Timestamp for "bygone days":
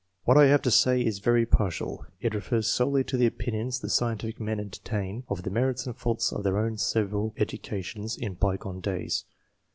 8.33-9.25